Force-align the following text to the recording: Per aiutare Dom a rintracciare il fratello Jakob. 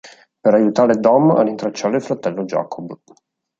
Per 0.41 0.51
aiutare 0.55 0.95
Dom 0.99 1.29
a 1.29 1.43
rintracciare 1.43 1.97
il 1.97 2.01
fratello 2.01 2.43
Jakob. 2.43 2.99